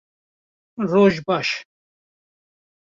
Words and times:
Roj 0.91 1.21
baş 1.27 1.63